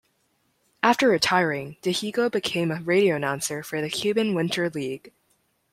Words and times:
After 0.81 1.07
retiring, 1.09 1.77
Dihigo 1.83 2.31
became 2.31 2.71
a 2.71 2.81
radio 2.81 3.17
announcer 3.17 3.61
for 3.61 3.81
the 3.81 3.89
Cuban 3.91 4.33
Winter 4.33 4.67
League. 4.67 5.11